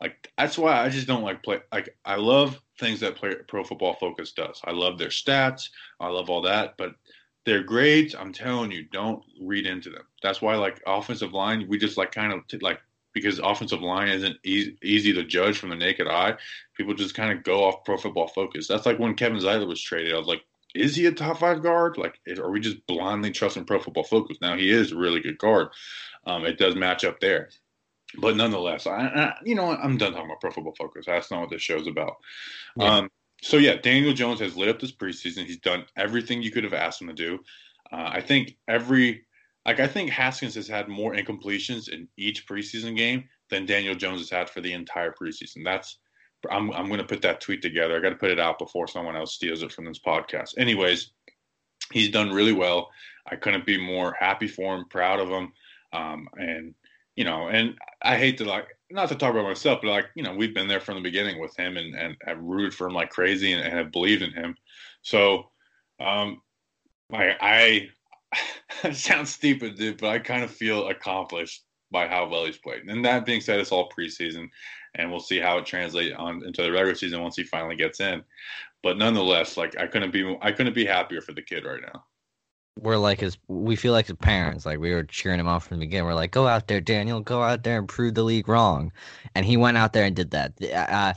[0.02, 1.60] like, that's why I just don't like play.
[1.72, 4.62] Like, I love things that play, Pro Football Focus does.
[4.64, 5.70] I love their stats.
[6.00, 6.96] I love all that, but
[7.46, 10.04] their grades, I'm telling you, don't read into them.
[10.22, 12.80] That's why, like, offensive line, we just like kind of t- like
[13.14, 16.36] because offensive line isn't easy, easy to judge from the naked eye.
[16.76, 18.68] People just kind of go off Pro Football Focus.
[18.68, 20.14] That's like when Kevin Zeitler was traded.
[20.14, 20.44] I was like,
[20.76, 21.98] is he a top five guard?
[21.98, 24.38] Like, are we just blindly trusting Pro Football Focus?
[24.42, 25.70] Now he is a really good guard.
[26.28, 27.50] Um, it does match up there,
[28.18, 29.80] but nonetheless, I, I, you know what?
[29.80, 31.06] I'm done talking about Pro Football Focus.
[31.06, 32.16] That's not what this show's about.
[32.76, 32.98] Yeah.
[32.98, 35.46] Um, so yeah, Daniel Jones has lit up this preseason.
[35.46, 37.40] He's done everything you could have asked him to do.
[37.92, 39.26] Uh, I think every
[39.66, 44.22] like I think Haskins has had more incompletions in each preseason game than Daniel Jones
[44.22, 45.64] has had for the entire preseason.
[45.64, 46.00] That's
[46.50, 47.96] I'm I'm going to put that tweet together.
[47.96, 50.58] I got to put it out before someone else steals it from this podcast.
[50.58, 51.12] Anyways,
[51.92, 52.90] he's done really well.
[53.30, 55.52] I couldn't be more happy for him, proud of him,
[55.94, 56.74] um, and
[57.20, 60.24] you know, and I hate to like not to talk about myself, but like you
[60.24, 62.94] know, we've been there from the beginning with him and and have rooted for him
[62.94, 64.56] like crazy and, and have believed in him.
[65.02, 65.50] So,
[66.00, 66.42] um,
[67.12, 67.90] I I
[68.88, 72.84] it sounds stupid, dude, but I kind of feel accomplished by how well he's played.
[72.88, 74.48] And that being said, it's all preseason,
[74.96, 78.00] and we'll see how it translates on into the regular season once he finally gets
[78.00, 78.24] in.
[78.82, 82.06] But nonetheless, like I couldn't be I couldn't be happier for the kid right now.
[82.78, 85.78] We're like his we feel like his parents like we were cheering him on from
[85.78, 86.06] the beginning.
[86.06, 87.20] We're like go out there daniel.
[87.20, 88.92] Go out there and prove the league wrong.
[89.36, 90.54] And he went out there and did that.
[90.74, 91.14] Uh,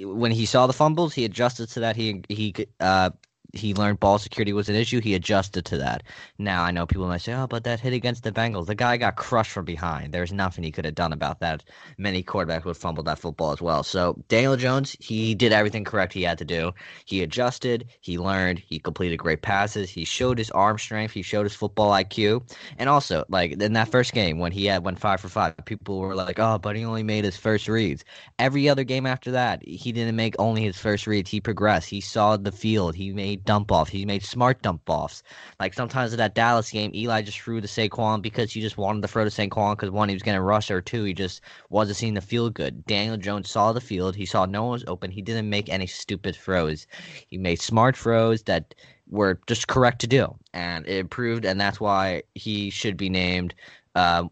[0.00, 1.96] when he saw the fumbles he adjusted to that.
[1.96, 3.10] He he uh
[3.52, 5.00] he learned ball security was an issue.
[5.00, 6.02] He adjusted to that.
[6.38, 8.96] Now I know people might say, "Oh, but that hit against the Bengals, the guy
[8.96, 10.12] got crushed from behind.
[10.12, 11.62] There's nothing he could have done about that.
[11.98, 16.12] Many quarterbacks would fumble that football as well." So Daniel Jones, he did everything correct
[16.14, 16.72] he had to do.
[17.04, 17.86] He adjusted.
[18.00, 18.58] He learned.
[18.58, 19.90] He completed great passes.
[19.90, 21.12] He showed his arm strength.
[21.12, 22.42] He showed his football IQ.
[22.78, 25.98] And also, like in that first game when he had went five for five, people
[25.98, 28.04] were like, "Oh, but he only made his first reads."
[28.38, 31.30] Every other game after that, he didn't make only his first reads.
[31.30, 31.88] He progressed.
[31.90, 32.94] He saw the field.
[32.94, 33.88] He made dump off.
[33.88, 35.22] He made smart dump offs.
[35.60, 39.02] Like sometimes in that Dallas game, Eli just threw to Saquon because he just wanted
[39.02, 41.42] to throw to Saquon because one, he was going to rush, or two, he just
[41.70, 42.84] wasn't seeing the field good.
[42.86, 44.16] Daniel Jones saw the field.
[44.16, 45.10] He saw no one was open.
[45.10, 46.86] He didn't make any stupid throws.
[47.28, 48.74] He made smart throws that
[49.08, 51.44] were just correct to do, and it improved.
[51.44, 53.54] And that's why he should be named
[53.94, 54.24] uh,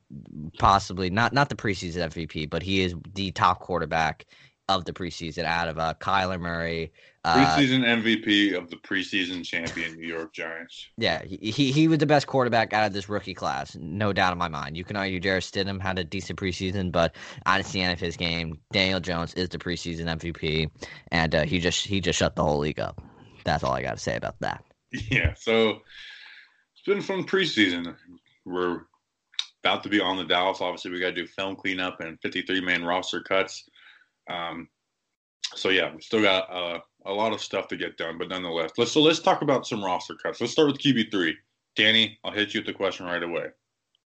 [0.58, 4.26] possibly not not the preseason MVP, but he is the top quarterback
[4.76, 6.92] of the preseason out of uh, Kyler Murray.
[7.22, 10.88] Uh, Preseason MVP of the preseason champion New York Giants.
[10.96, 14.32] yeah, he, he he was the best quarterback out of this rookie class, no doubt
[14.32, 14.74] in my mind.
[14.74, 18.16] You can argue Jarrett Stidham had a decent preseason, but honestly, the end of his
[18.16, 20.70] game, Daniel Jones is the preseason MVP,
[21.12, 23.02] and uh, he just he just shut the whole league up.
[23.44, 24.64] That's all I got to say about that.
[25.10, 25.82] Yeah, so
[26.74, 27.94] it's been fun preseason.
[28.46, 28.80] We're
[29.62, 30.60] about to be on the Dallas.
[30.60, 33.68] Obviously, we got to do film cleanup and 53 man roster cuts.
[34.30, 34.68] Um,
[35.54, 38.70] so yeah, we still got uh, a lot of stuff to get done, but nonetheless,
[38.78, 40.40] let's so let's talk about some roster cuts.
[40.40, 41.36] Let's start with QB three.
[41.76, 43.46] Danny, I'll hit you with the question right away.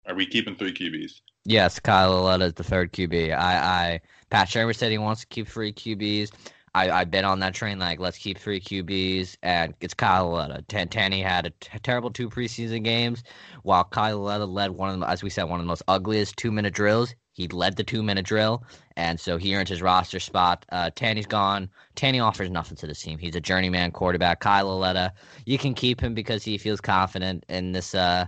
[0.06, 1.12] Are we keeping three QBs?
[1.46, 3.36] Yes, Kyle Lauletta is the third QB.
[3.36, 6.30] I, I Pat Shurmur said he wants to keep three QBs.
[6.74, 7.78] I, I've been on that train.
[7.78, 10.64] Like, let's keep three QBs, and it's Kyle Lauletta.
[10.68, 13.22] Tan- Tanney had a t- terrible two preseason games,
[13.62, 16.36] while Kyle Lauletta led one of the, as we said, one of the most ugliest
[16.36, 17.14] two minute drills.
[17.34, 18.64] He led the two minute drill,
[18.96, 20.64] and so he earned his roster spot.
[20.70, 21.68] Uh, Tanney's gone.
[21.96, 23.18] Tanney offers nothing to this team.
[23.18, 24.40] He's a journeyman quarterback.
[24.40, 25.12] Kyle Lauletta,
[25.44, 27.94] you can keep him because he feels confident in this.
[27.94, 28.26] Uh,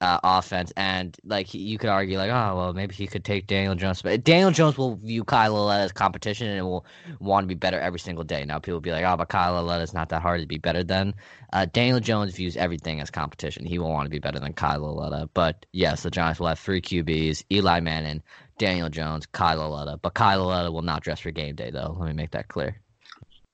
[0.00, 3.74] uh, offense, and like you could argue, like, oh well, maybe he could take Daniel
[3.74, 6.84] Jones, but Daniel Jones will view Kyle Lauletta as competition and will
[7.18, 8.44] want to be better every single day.
[8.44, 10.58] Now people will be like, oh, but Kyle Lauletta is not that hard to be
[10.58, 11.14] better than.
[11.52, 13.64] Uh, Daniel Jones views everything as competition.
[13.64, 15.30] He will want to be better than Kyle Lauletta.
[15.32, 18.22] But yes, the Giants will have three QBs: Eli Manning,
[18.58, 19.98] Daniel Jones, Kyle Lauletta.
[20.02, 21.96] But Kyle Lauletta will not dress for game day, though.
[21.98, 22.80] Let me make that clear.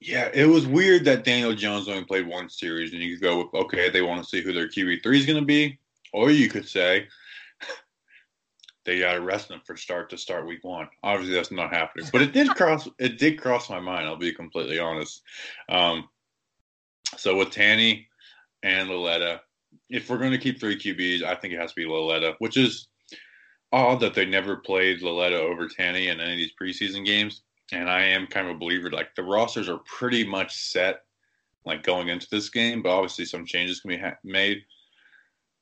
[0.01, 3.61] Yeah, it was weird that Daniel Jones only played one series, and you could go
[3.61, 5.79] okay, they want to see who their QB three is going to be,
[6.13, 7.07] or you could say
[8.85, 10.89] they got to rest them for start to start week one.
[11.03, 14.07] Obviously, that's not happening, but it did cross it did cross my mind.
[14.07, 15.23] I'll be completely honest.
[15.69, 16.09] Um,
[17.17, 18.07] so with Tanney
[18.63, 19.43] and Lauletta,
[19.91, 22.57] if we're going to keep three QBs, I think it has to be Lauletta, which
[22.57, 22.89] is
[23.73, 27.89] odd that they never played Lauletta over Tanney in any of these preseason games and
[27.91, 28.91] I am kind of a believer.
[28.91, 31.03] Like the rosters are pretty much set,
[31.65, 34.63] like going into this game, but obviously some changes can be ha- made.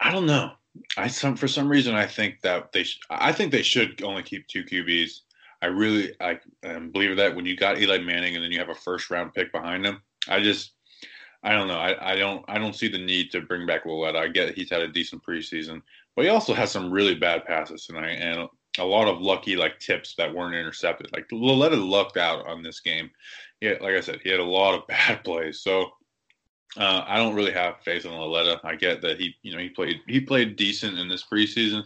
[0.01, 0.53] I don't know.
[0.97, 4.23] I some for some reason I think that they sh- I think they should only
[4.23, 5.21] keep two QBs.
[5.63, 8.69] I really I um, believe that when you got Eli Manning and then you have
[8.69, 10.73] a first round pick behind him, I just
[11.43, 11.79] I don't know.
[11.79, 14.19] I, I don't I don't see the need to bring back Lauletta.
[14.19, 15.83] I get he's had a decent preseason,
[16.15, 19.79] but he also has some really bad passes tonight, and a lot of lucky like
[19.81, 21.11] tips that weren't intercepted.
[21.13, 23.11] Like Lauletta lucked out on this game.
[23.61, 25.61] Yeah, like I said, he had a lot of bad plays.
[25.61, 25.91] So
[26.77, 28.61] uh, I don't really have faith in Lauletta.
[28.65, 31.83] I get that he, you know, he played he played decent in this preseason,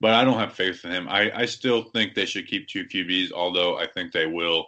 [0.00, 1.08] but I don't have faith in him.
[1.08, 4.66] I, I still think they should keep two QBs, although I think they will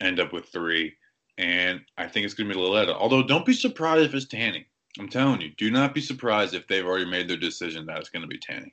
[0.00, 0.94] end up with three.
[1.38, 2.94] And I think it's going to be Lauletta.
[2.94, 4.66] Although don't be surprised if it's Tanney.
[4.98, 8.10] I'm telling you, do not be surprised if they've already made their decision that it's
[8.10, 8.72] going to be Tanney.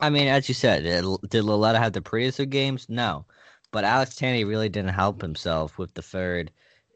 [0.00, 2.86] I mean, as you said, did, Lauletta have the previous games?
[2.88, 3.24] No,
[3.70, 6.50] but Alex Tanney really didn't help himself with the third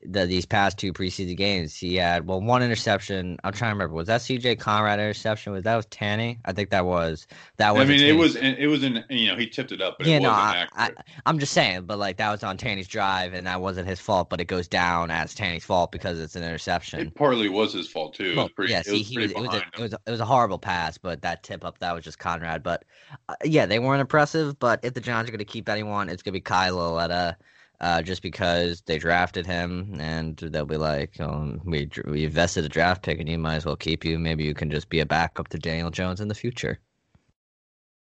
[0.08, 3.38] the, these past two preseason games, he had well one interception.
[3.44, 3.94] I'm trying to remember.
[3.94, 4.56] Was that C.J.
[4.56, 5.52] Conrad interception?
[5.52, 6.38] Was that was Tanney?
[6.44, 7.82] I think that was that was.
[7.82, 10.18] I mean, it was it was in you know he tipped it up, but yeah,
[10.18, 10.90] no, I,
[11.24, 14.30] I'm just saying, but like that was on Tanney's drive, and that wasn't his fault,
[14.30, 17.00] but it goes down as Tanney's fault because it's an interception.
[17.00, 18.36] It partly was his fault too.
[18.36, 20.24] Well, pretty, yes, he, he was, it was, a, it was a, it was a
[20.24, 22.62] horrible pass, but that tip up that was just Conrad.
[22.62, 22.84] But
[23.28, 24.58] uh, yeah, they weren't impressive.
[24.58, 27.36] But if the Giants are going to keep anyone, it's going to be Kyle Lauletta
[27.80, 32.68] uh, just because they drafted him, and they'll be like, um, "We we invested a
[32.68, 34.18] draft pick, and you might as well keep you.
[34.18, 36.78] Maybe you can just be a backup to Daniel Jones in the future."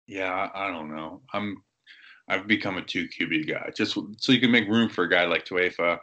[0.08, 1.22] Yeah, I don't know.
[1.34, 1.64] I'm
[2.28, 5.26] I've become a two QB guy, just so you can make room for a guy
[5.26, 6.00] like Tuefa,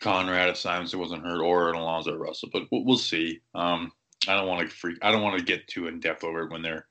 [0.00, 2.50] Conrad if Simons wasn't hurt, or an Alonzo Russell.
[2.52, 3.40] But we'll, we'll see.
[3.54, 3.92] Um,
[4.28, 4.98] I don't want to freak.
[5.02, 6.86] I don't want to get too in depth over it when they're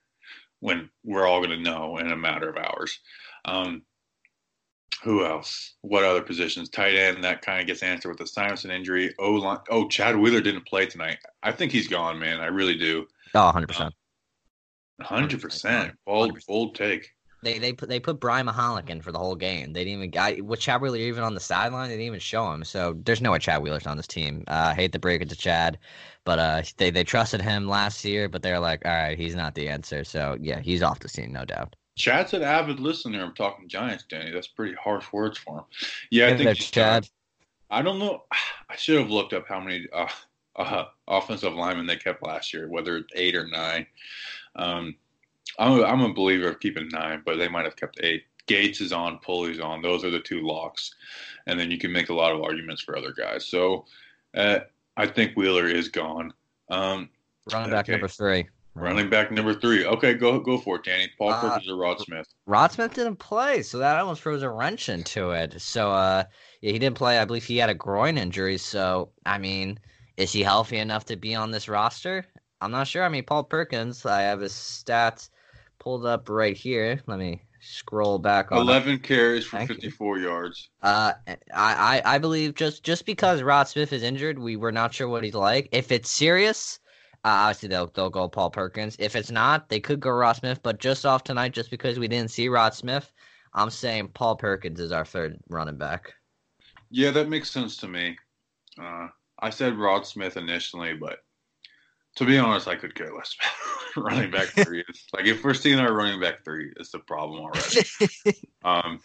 [0.59, 2.99] when we're all going to know in a matter of hours.
[3.45, 3.83] Um,
[5.03, 5.75] who else?
[5.81, 6.69] What other positions?
[6.69, 9.13] Tight end that kind of gets answered with the Simonson injury.
[9.19, 11.17] Oh, line, oh, Chad Wheeler didn't play tonight.
[11.43, 12.39] I think he's gone, man.
[12.39, 13.05] I really do.
[13.33, 13.93] Oh, 100 percent.
[15.01, 15.93] Hundred percent.
[16.05, 17.09] Bold, bold take.
[17.41, 19.71] They they put they put Brian Mihalik in for the whole game.
[19.71, 21.87] They didn't even I, with Chad Wheeler even on the sideline.
[21.87, 22.65] They didn't even show him.
[22.65, 24.43] So there's no way Chad Wheeler's on this team.
[24.47, 25.77] Uh, hate to break it to Chad,
[26.25, 29.55] but uh, they they trusted him last year, but they're like, all right, he's not
[29.55, 30.03] the answer.
[30.03, 31.77] So yeah, he's off the scene, no doubt.
[31.99, 33.21] Chad's an avid listener.
[33.21, 34.31] I'm talking Giants, Danny.
[34.31, 35.65] That's pretty harsh words for him.
[36.09, 37.07] Yeah, I think Chad.
[37.69, 38.23] I don't know.
[38.69, 40.07] I should have looked up how many uh,
[40.55, 43.85] uh, offensive linemen they kept last year, whether it's eight or nine.
[44.55, 44.95] Um,
[45.59, 48.23] I'm, a, I'm a believer of keeping nine, but they might have kept eight.
[48.47, 49.81] Gates is on, Pulley's on.
[49.81, 50.95] Those are the two locks,
[51.45, 53.45] and then you can make a lot of arguments for other guys.
[53.45, 53.85] So
[54.35, 54.59] uh,
[54.97, 56.33] I think Wheeler is gone.
[56.69, 57.09] Um,
[57.51, 57.91] Running back okay.
[57.91, 58.47] number three.
[58.79, 59.85] Running back number three.
[59.85, 61.09] Okay, go go for it, Danny.
[61.17, 62.27] Paul uh, Perkins or Rod Smith?
[62.45, 65.61] Rod Smith didn't play, so that almost throws a wrench into it.
[65.61, 66.23] So uh,
[66.61, 67.19] yeah, he didn't play.
[67.19, 68.57] I believe he had a groin injury.
[68.57, 69.79] So I mean,
[70.17, 72.25] is he healthy enough to be on this roster?
[72.61, 73.03] I'm not sure.
[73.03, 74.05] I mean, Paul Perkins.
[74.05, 75.29] I have his stats
[75.79, 77.01] pulled up right here.
[77.07, 79.03] Let me scroll back on 11 it.
[79.03, 80.23] carries for Thank 54 you.
[80.23, 84.71] yards uh I, I i believe just just because rod smith is injured we were
[84.71, 86.79] not sure what he's like if it's serious
[87.25, 88.95] uh, obviously, they'll they'll go Paul Perkins.
[88.97, 90.61] If it's not, they could go Rod Smith.
[90.63, 93.11] But just off tonight, just because we didn't see Rod Smith,
[93.53, 96.13] I'm saying Paul Perkins is our third running back.
[96.89, 98.17] Yeah, that makes sense to me.
[98.81, 99.07] Uh,
[99.39, 101.19] I said Rod Smith initially, but
[102.15, 103.35] to be honest, I could care less
[103.95, 104.85] about running back three.
[105.13, 108.37] like if we're seeing our running back three, it's the problem already.
[108.63, 109.01] um,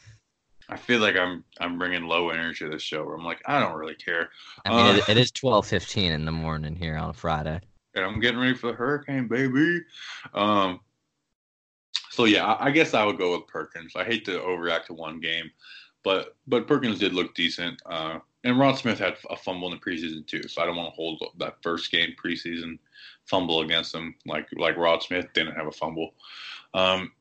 [0.68, 3.04] I feel like I'm I'm bringing low energy to the show.
[3.04, 4.30] Where I'm like, I don't really care.
[4.64, 7.60] I mean, uh, it, it is twelve fifteen in the morning here on a Friday
[7.94, 9.82] and I'm getting ready for the hurricane, baby.
[10.34, 10.80] Um,
[12.10, 13.96] So yeah, I, I guess I would go with Perkins.
[13.96, 15.50] I hate to overreact to one game,
[16.04, 17.80] but but Perkins did look decent.
[17.86, 20.92] Uh, and Rod Smith had a fumble in the preseason too, so I don't want
[20.92, 22.78] to hold that first game preseason
[23.26, 26.14] fumble against him like like Rod Smith didn't have a fumble.
[26.72, 27.12] Um,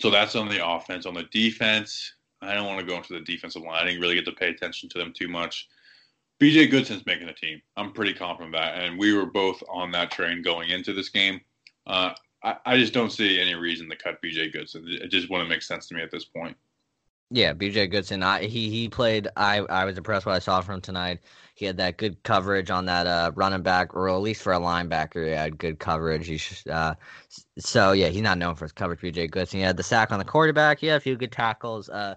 [0.00, 1.06] so that's on the offense.
[1.06, 3.80] On the defense, I don't want to go into the defensive line.
[3.80, 5.68] I didn't really get to pay attention to them too much.
[6.40, 7.60] BJ Goodson's making the team.
[7.76, 11.08] I'm pretty confident of that, and we were both on that train going into this
[11.08, 11.40] game.
[11.86, 12.12] Uh,
[12.44, 14.84] I, I just don't see any reason to cut BJ Goodson.
[14.86, 16.56] It just wouldn't make sense to me at this point.
[17.30, 18.22] Yeah, BJ Goodson.
[18.22, 19.28] I, he he played.
[19.36, 21.18] I I was impressed what I saw from tonight.
[21.54, 24.60] He had that good coverage on that uh, running back, or at least for a
[24.60, 26.26] linebacker, he had good coverage.
[26.26, 26.94] He uh,
[27.58, 29.00] so yeah, he's not known for his coverage.
[29.00, 29.58] BJ Goodson.
[29.58, 30.78] He had the sack on the quarterback.
[30.78, 31.90] He had a few good tackles.
[31.90, 32.14] Uh,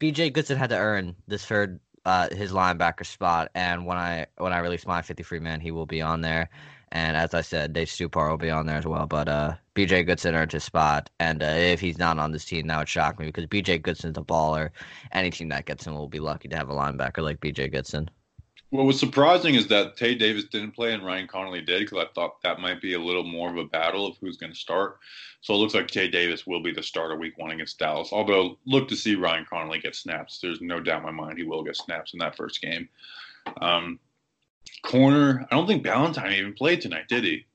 [0.00, 4.52] BJ Goodson had to earn this third uh, his linebacker spot, and when I when
[4.52, 6.50] I release my 53 man, he will be on there.
[6.92, 9.06] And as I said, Dave Stupar will be on there as well.
[9.06, 11.10] But uh, BJ Goodson earned his spot.
[11.18, 14.16] And uh, if he's not on this team, that would shock me because BJ Goodson's
[14.16, 14.70] a baller.
[15.12, 18.08] Any team that gets him will be lucky to have a linebacker like BJ Goodson.
[18.74, 22.12] What was surprising is that Tae Davis didn't play and Ryan Connelly did because I
[22.12, 24.98] thought that might be a little more of a battle of who's going to start.
[25.42, 28.08] So it looks like Tae Davis will be the starter week one against Dallas.
[28.10, 30.40] Although, look to see Ryan Connelly get snaps.
[30.40, 32.88] There's no doubt in my mind he will get snaps in that first game.
[33.60, 34.00] Um,
[34.82, 35.46] corner.
[35.52, 37.46] I don't think Ballentine even played tonight, did he?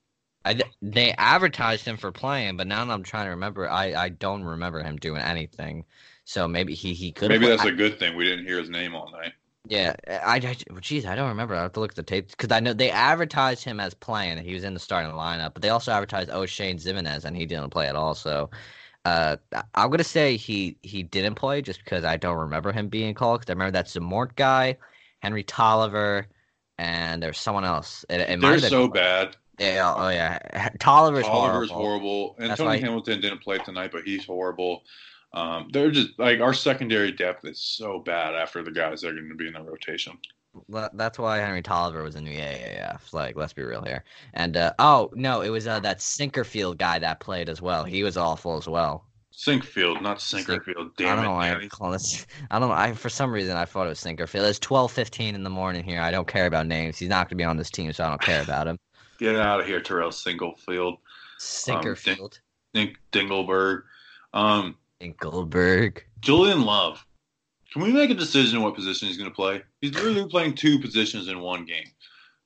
[0.46, 3.70] I, they advertised him for playing, but now that I'm trying to remember.
[3.70, 5.84] I, I don't remember him doing anything.
[6.24, 7.28] So maybe he, he could.
[7.28, 8.16] Maybe that's I, a good thing.
[8.16, 9.34] We didn't hear his name all night.
[9.70, 11.54] Yeah, I, I geez, I don't remember.
[11.54, 14.40] I have to look at the tape because I know they advertised him as playing.
[14.40, 17.46] And he was in the starting lineup, but they also advertised Oshane Ximines, and he
[17.46, 18.16] didn't play at all.
[18.16, 18.50] So,
[19.06, 19.38] uh,
[19.76, 23.42] I'm gonna say he he didn't play just because I don't remember him being called.
[23.42, 24.76] Because I remember that Zamort guy,
[25.20, 26.26] Henry Toliver,
[26.80, 28.04] and there's someone else.
[28.10, 29.36] It, it They're so bad.
[29.60, 30.40] Yeah, oh yeah.
[30.80, 31.76] Toliver's, Toliver's horrible.
[31.76, 32.36] horrible.
[32.40, 34.84] And That's Tony Hamilton didn't play tonight, but he's horrible.
[35.34, 39.14] Um, they're just like our secondary depth is so bad after the guys that are
[39.14, 40.18] going to be in the rotation.
[40.68, 43.14] That's why Henry Toliver was in the AAF.
[43.14, 44.04] Like, let's be real here.
[44.34, 47.84] And uh, oh no, it was uh, that Sinkerfield guy that played as well.
[47.84, 49.06] He was awful as well.
[49.32, 50.92] Sinkfield, not Sinkerfield.
[50.98, 52.26] Damn I don't know why I call this.
[52.52, 52.76] I don't know.
[52.76, 54.50] I for some reason I thought it was Sinkerfield.
[54.50, 56.02] It's twelve fifteen in the morning here.
[56.02, 56.98] I don't care about names.
[56.98, 58.78] He's not going to be on this team, so I don't care about him.
[59.20, 60.98] Get out of here, Terrell Singlefield.
[61.40, 62.20] Sinkerfield.
[62.20, 62.30] Um,
[62.74, 63.84] Ding, Dingleberg.
[64.34, 66.00] Um, Dingleberg.
[66.22, 67.06] Julian Love.
[67.72, 69.62] Can we make a decision what position he's going to play?
[69.82, 71.86] He's literally playing two positions in one game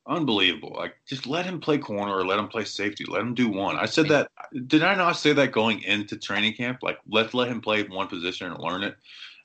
[0.06, 0.74] unbelievable.
[0.76, 3.06] Like, just let him play corner or let him play safety.
[3.08, 3.78] Let him do one.
[3.78, 4.30] I said that.
[4.68, 6.80] Did I not say that going into training camp?
[6.82, 8.96] Like, let's let him play one position and learn it.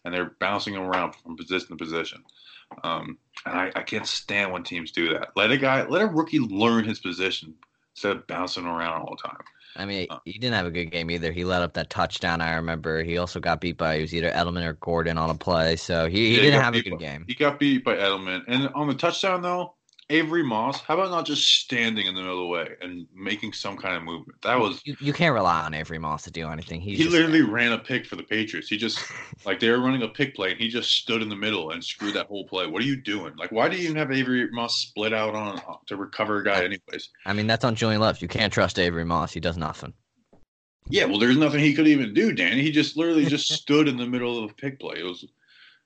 [0.04, 2.24] And they're bouncing him around from position to position.
[2.84, 5.30] Um, and I, I can't stand when teams do that.
[5.36, 7.54] Let a guy, let a rookie learn his position
[7.94, 9.40] instead of bouncing around all the time.
[9.76, 11.32] I mean, uh, he didn't have a good game either.
[11.32, 12.40] He let up that touchdown.
[12.40, 13.02] I remember.
[13.04, 15.76] He also got beat by it was either Edelman or Gordon on a play.
[15.76, 17.24] So he, he yeah, didn't he have a good by, game.
[17.28, 19.74] He got beat by Edelman, and on the touchdown though,
[20.10, 23.52] Avery Moss, how about not just standing in the middle of the way and making
[23.52, 24.40] some kind of movement?
[24.42, 26.80] That was you, you can't rely on Avery Moss to do anything.
[26.80, 28.68] He's he just, literally ran a pick for the Patriots.
[28.68, 28.98] He just
[29.44, 31.84] like they were running a pick play and he just stood in the middle and
[31.84, 32.66] screwed that whole play.
[32.66, 33.36] What are you doing?
[33.36, 36.64] Like why do you even have Avery Moss split out on to recover a guy
[36.64, 37.10] anyways?
[37.26, 38.22] I mean that's on Julian Love.
[38.22, 39.32] You can't trust Avery Moss.
[39.32, 39.92] He does nothing.
[40.90, 42.62] Yeah, well, there's nothing he could even do, Danny.
[42.62, 44.96] He just literally just stood in the middle of a pick play.
[44.98, 45.26] It was,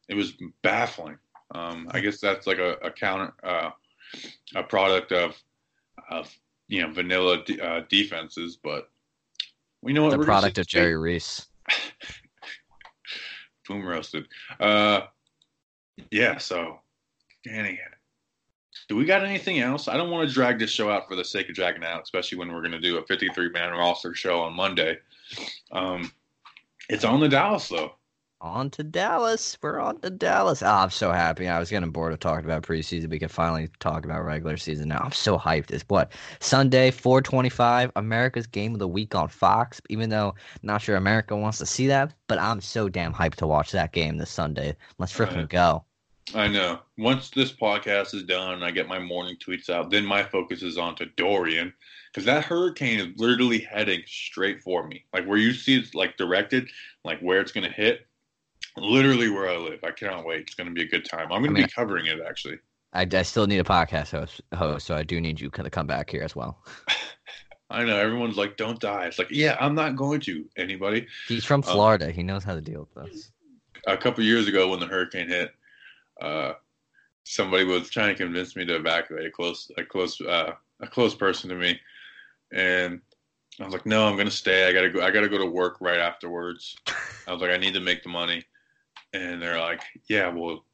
[0.09, 1.19] it was baffling.
[1.55, 3.71] Um, I guess that's like a, a counter, uh,
[4.55, 5.41] a product of
[6.11, 6.35] of
[6.69, 8.91] you know vanilla uh, defenses, but
[9.83, 11.47] we know what the product of Jerry Reese.
[13.69, 14.27] Boom roasted.
[14.59, 15.03] Uh,
[16.11, 16.39] yeah.
[16.39, 16.81] So,
[17.45, 17.79] Danny,
[18.89, 19.89] do we got anything else?
[19.89, 22.39] I don't want to drag this show out for the sake of dragging out, especially
[22.39, 24.99] when we're going to do a 53 man roster show on Monday.
[25.71, 26.11] Um,
[26.89, 27.93] it's on the Dallas though
[28.43, 29.57] on to Dallas.
[29.63, 30.63] We're on to Dallas.
[30.63, 31.49] Oh, I'm so happy.
[31.49, 33.09] I was getting bored of talking about preseason.
[33.09, 35.01] We can finally talk about regular season now.
[35.03, 35.71] I'm so hyped.
[35.71, 39.81] It's what Sunday, 425, America's game of the week on Fox.
[39.89, 43.47] Even though not sure America wants to see that, but I'm so damn hyped to
[43.47, 44.77] watch that game this Sunday.
[44.99, 45.85] Let's freaking go.
[46.35, 46.81] I know.
[46.99, 50.63] Once this podcast is done and I get my morning tweets out, then my focus
[50.63, 51.73] is on to Dorian
[52.13, 55.05] because that hurricane is literally heading straight for me.
[55.13, 56.69] Like where you see it's like directed,
[57.05, 58.07] like where it's going to hit
[58.77, 59.81] literally where I live.
[59.85, 60.43] I cannot wait.
[60.43, 61.33] It's going to be a good time.
[61.33, 62.59] I'm going to I mean, be covering it actually.
[62.93, 65.87] I, I still need a podcast host, host, so I do need you to come
[65.87, 66.63] back here as well.
[67.71, 70.45] I know everyone's like, "Don't die." It's like, yeah, I'm not going to.
[70.59, 71.07] Anybody?
[71.27, 72.07] He's from um, Florida.
[72.07, 73.31] Um, he knows how to deal with this.
[73.87, 75.53] A couple years ago, when the hurricane hit,
[76.21, 76.53] uh,
[77.25, 81.15] somebody was trying to convince me to evacuate a close, a close, uh, a close
[81.15, 81.81] person to me,
[82.53, 83.01] and
[83.59, 84.69] I was like, no, I'm gonna stay.
[84.69, 85.03] I gotta go.
[85.03, 86.77] I gotta go to work right afterwards.
[87.27, 88.45] I was like, I need to make the money.
[89.13, 90.65] And they're like, yeah, well,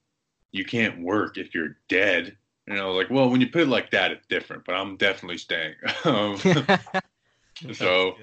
[0.53, 2.37] you can't work if you're dead.
[2.67, 4.65] And I was like, well, when you put it like that, it's different.
[4.65, 5.75] But I'm definitely staying.
[6.05, 6.37] um,
[7.73, 8.15] so,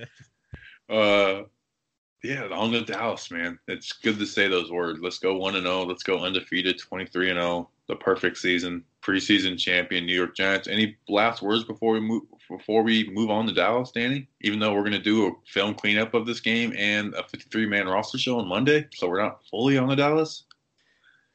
[0.89, 1.43] uh,
[2.23, 3.59] yeah, on to Dallas, man.
[3.67, 4.99] It's good to say those words.
[5.01, 5.83] Let's go one and zero.
[5.83, 7.69] Let's go undefeated, twenty three and zero.
[7.87, 10.67] The perfect season, preseason champion, New York Giants.
[10.67, 14.27] Any last words before we move before we move on to Dallas, Danny?
[14.41, 17.49] Even though we're going to do a film cleanup of this game and a fifty
[17.49, 20.43] three man roster show on Monday, so we're not fully on the Dallas.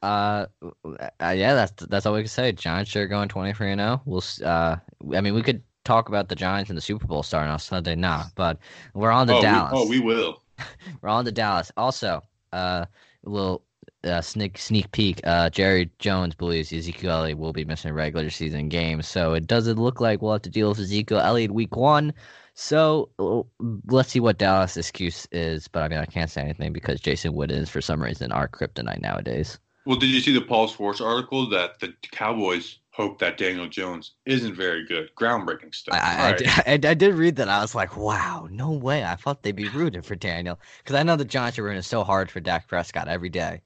[0.01, 0.47] Uh,
[0.85, 2.51] uh, yeah, that's that's all we can say.
[2.51, 4.01] Giants are going twenty three and zero.
[4.05, 4.23] We'll.
[4.43, 4.77] Uh,
[5.13, 7.95] I mean, we could talk about the Giants and the Super Bowl starting on Sunday,
[7.95, 8.57] nah, but
[8.93, 9.73] we're on the oh, Dallas.
[9.73, 10.41] We, oh, we will.
[11.01, 11.71] We're on the Dallas.
[11.75, 12.21] Also,
[12.53, 12.85] uh,
[13.23, 13.63] little
[14.03, 15.21] uh, sneak sneak peek.
[15.23, 19.77] Uh, Jerry Jones believes Ezekiel Elliott will be missing regular season games, so it doesn't
[19.77, 22.13] look like we'll have to deal with Ezekiel Elliott week one.
[22.53, 23.45] So
[23.85, 25.67] let's see what Dallas' excuse is.
[25.67, 28.47] But I mean, I can't say anything because Jason Witten is for some reason our
[28.47, 29.59] kryptonite nowadays.
[29.85, 34.11] Well, did you see the Paul Schwartz article that the Cowboys hope that Daniel Jones
[34.25, 35.09] isn't very good.
[35.15, 35.95] Groundbreaking stuff.
[35.95, 36.67] I, I, right.
[36.67, 37.47] I, I, did read that.
[37.47, 39.03] I was like, wow, no way.
[39.03, 42.03] I thought they'd be rooting for Daniel because I know the Giants are rooting so
[42.03, 43.61] hard for Dak Prescott every day.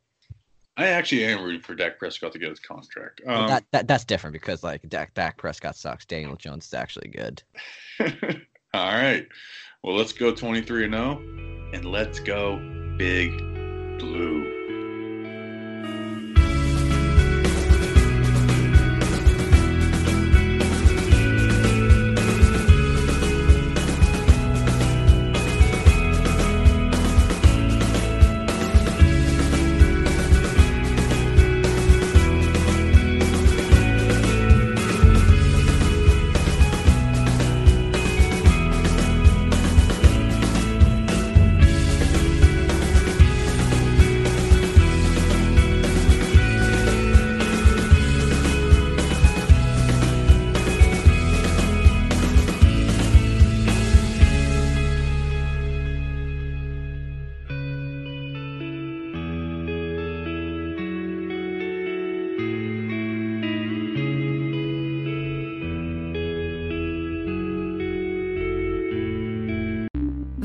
[0.78, 3.22] I actually am rooting for Dak Prescott to get his contract.
[3.26, 6.06] Um, that, that that's different because like Dak Dak Prescott sucks.
[6.06, 7.42] Daniel Jones is actually good.
[8.74, 9.26] All right.
[9.84, 12.58] Well, let's go 23 and 0 and let's go
[12.98, 13.38] big
[14.00, 14.65] blue.